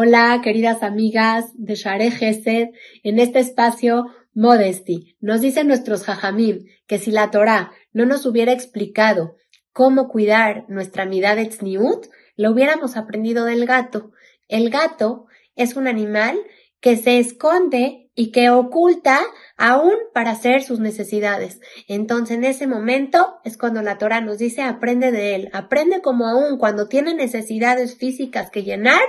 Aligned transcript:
Hola, 0.00 0.40
queridas 0.44 0.84
amigas 0.84 1.46
de 1.54 1.74
Share 1.74 2.12
Gesed, 2.12 2.68
en 3.02 3.18
este 3.18 3.40
espacio 3.40 4.06
Modesty. 4.32 5.16
Nos 5.18 5.40
dicen 5.40 5.66
nuestros 5.66 6.04
jajamim 6.04 6.66
que 6.86 7.00
si 7.00 7.10
la 7.10 7.32
Torah 7.32 7.72
no 7.92 8.06
nos 8.06 8.24
hubiera 8.24 8.52
explicado 8.52 9.34
cómo 9.72 10.06
cuidar 10.06 10.66
nuestra 10.68 11.04
de 11.04 11.46
tzniut, 11.46 12.06
lo 12.36 12.52
hubiéramos 12.52 12.96
aprendido 12.96 13.44
del 13.44 13.66
gato. 13.66 14.12
El 14.46 14.70
gato 14.70 15.26
es 15.56 15.74
un 15.74 15.88
animal 15.88 16.38
que 16.78 16.96
se 16.96 17.18
esconde 17.18 18.07
y 18.18 18.32
que 18.32 18.50
oculta 18.50 19.20
aún 19.56 19.92
para 20.12 20.32
hacer 20.32 20.64
sus 20.64 20.80
necesidades. 20.80 21.60
Entonces 21.86 22.36
en 22.36 22.42
ese 22.42 22.66
momento 22.66 23.38
es 23.44 23.56
cuando 23.56 23.80
la 23.80 23.96
Torah 23.96 24.20
nos 24.20 24.38
dice 24.38 24.62
aprende 24.62 25.12
de 25.12 25.36
él, 25.36 25.50
aprende 25.52 26.02
como 26.02 26.26
aún 26.26 26.58
cuando 26.58 26.88
tiene 26.88 27.14
necesidades 27.14 27.96
físicas 27.96 28.50
que 28.50 28.64
llenar, 28.64 29.00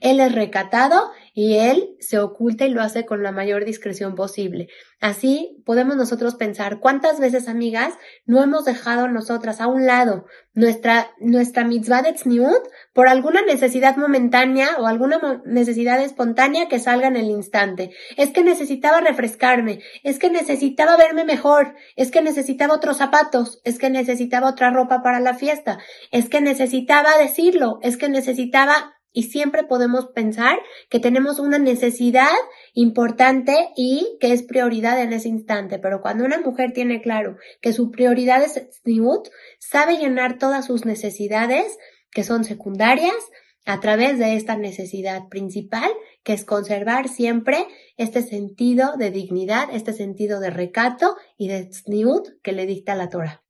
él 0.00 0.20
es 0.20 0.32
recatado 0.32 1.10
y 1.34 1.54
él 1.54 1.96
se 1.98 2.18
oculta 2.18 2.66
y 2.66 2.70
lo 2.70 2.82
hace 2.82 3.06
con 3.06 3.22
la 3.22 3.32
mayor 3.32 3.64
discreción 3.64 4.14
posible. 4.14 4.68
Así 5.00 5.62
podemos 5.64 5.96
nosotros 5.96 6.34
pensar 6.34 6.78
cuántas 6.78 7.18
veces, 7.18 7.48
amigas, 7.48 7.94
no 8.26 8.42
hemos 8.42 8.64
dejado 8.64 9.08
nosotras 9.08 9.60
a 9.60 9.66
un 9.66 9.86
lado 9.86 10.26
nuestra, 10.54 11.10
nuestra 11.18 11.64
mitzvah 11.64 12.02
de 12.02 12.12
tzniut 12.12 12.62
por 12.92 13.08
alguna 13.08 13.42
necesidad 13.42 13.96
momentánea 13.96 14.76
o 14.78 14.86
alguna 14.86 15.42
necesidad 15.46 16.00
espontánea 16.02 16.68
que 16.68 16.78
salga 16.78 17.08
en 17.08 17.16
el 17.16 17.30
instante. 17.30 17.90
Es 18.16 18.30
que 18.30 18.44
necesitaba 18.44 19.00
refrescarme, 19.00 19.80
es 20.04 20.18
que 20.18 20.30
necesitaba 20.30 20.96
verme 20.96 21.24
mejor, 21.24 21.74
es 21.96 22.10
que 22.10 22.22
necesitaba 22.22 22.74
otros 22.74 22.98
zapatos, 22.98 23.60
es 23.64 23.78
que 23.78 23.90
necesitaba 23.90 24.50
otra 24.50 24.70
ropa 24.70 25.02
para 25.02 25.20
la 25.20 25.34
fiesta, 25.34 25.78
es 26.10 26.28
que 26.28 26.40
necesitaba 26.40 27.16
decirlo, 27.18 27.78
es 27.82 27.96
que 27.96 28.08
necesitaba 28.08 28.94
y 29.12 29.24
siempre 29.24 29.64
podemos 29.64 30.06
pensar 30.06 30.58
que 30.88 31.00
tenemos 31.00 31.38
una 31.38 31.58
necesidad 31.58 32.32
importante 32.72 33.70
y 33.76 34.16
que 34.20 34.32
es 34.32 34.42
prioridad 34.42 35.00
en 35.00 35.12
ese 35.12 35.28
instante. 35.28 35.78
Pero 35.78 36.00
cuando 36.00 36.24
una 36.24 36.40
mujer 36.40 36.72
tiene 36.72 37.02
claro 37.02 37.36
que 37.60 37.72
su 37.72 37.90
prioridad 37.90 38.42
es 38.42 38.54
Tzniut, 38.54 39.28
sabe 39.58 39.98
llenar 39.98 40.38
todas 40.38 40.66
sus 40.66 40.84
necesidades 40.84 41.78
que 42.10 42.24
son 42.24 42.44
secundarias 42.44 43.14
a 43.64 43.80
través 43.80 44.18
de 44.18 44.34
esta 44.34 44.56
necesidad 44.56 45.28
principal, 45.28 45.90
que 46.24 46.32
es 46.32 46.44
conservar 46.44 47.08
siempre 47.08 47.66
este 47.96 48.22
sentido 48.22 48.96
de 48.96 49.10
dignidad, 49.10 49.68
este 49.72 49.92
sentido 49.92 50.40
de 50.40 50.50
recato 50.50 51.16
y 51.36 51.48
de 51.48 51.66
Tzniut 51.66 52.40
que 52.42 52.52
le 52.52 52.66
dicta 52.66 52.94
la 52.94 53.08
Torah. 53.08 53.42